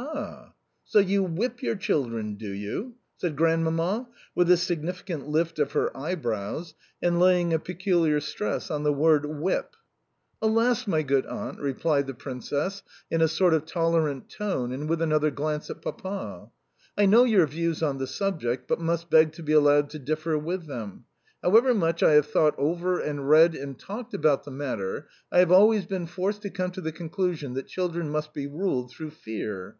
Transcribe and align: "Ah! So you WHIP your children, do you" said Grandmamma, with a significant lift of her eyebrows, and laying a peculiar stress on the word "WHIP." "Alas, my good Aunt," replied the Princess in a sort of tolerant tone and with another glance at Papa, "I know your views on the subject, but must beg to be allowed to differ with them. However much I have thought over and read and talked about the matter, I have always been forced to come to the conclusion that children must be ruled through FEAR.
"Ah! 0.00 0.54
So 0.84 1.00
you 1.00 1.24
WHIP 1.24 1.60
your 1.60 1.74
children, 1.74 2.36
do 2.36 2.48
you" 2.52 2.94
said 3.16 3.34
Grandmamma, 3.34 4.08
with 4.32 4.48
a 4.48 4.56
significant 4.56 5.28
lift 5.28 5.58
of 5.58 5.72
her 5.72 5.94
eyebrows, 5.96 6.74
and 7.02 7.18
laying 7.18 7.52
a 7.52 7.58
peculiar 7.58 8.20
stress 8.20 8.70
on 8.70 8.84
the 8.84 8.92
word 8.92 9.26
"WHIP." 9.26 9.74
"Alas, 10.40 10.86
my 10.86 11.02
good 11.02 11.26
Aunt," 11.26 11.58
replied 11.58 12.06
the 12.06 12.14
Princess 12.14 12.84
in 13.10 13.20
a 13.20 13.26
sort 13.26 13.52
of 13.52 13.66
tolerant 13.66 14.30
tone 14.30 14.70
and 14.72 14.88
with 14.88 15.02
another 15.02 15.32
glance 15.32 15.68
at 15.68 15.82
Papa, 15.82 16.48
"I 16.96 17.04
know 17.04 17.24
your 17.24 17.46
views 17.48 17.82
on 17.82 17.98
the 17.98 18.06
subject, 18.06 18.68
but 18.68 18.78
must 18.80 19.10
beg 19.10 19.32
to 19.32 19.42
be 19.42 19.52
allowed 19.52 19.90
to 19.90 19.98
differ 19.98 20.38
with 20.38 20.68
them. 20.68 21.06
However 21.42 21.74
much 21.74 22.04
I 22.04 22.12
have 22.12 22.26
thought 22.26 22.54
over 22.56 23.00
and 23.00 23.28
read 23.28 23.56
and 23.56 23.76
talked 23.76 24.14
about 24.14 24.44
the 24.44 24.50
matter, 24.52 25.08
I 25.32 25.40
have 25.40 25.50
always 25.50 25.86
been 25.86 26.06
forced 26.06 26.42
to 26.42 26.50
come 26.50 26.70
to 26.70 26.80
the 26.80 26.92
conclusion 26.92 27.54
that 27.54 27.66
children 27.66 28.08
must 28.10 28.32
be 28.32 28.46
ruled 28.46 28.92
through 28.92 29.10
FEAR. 29.10 29.76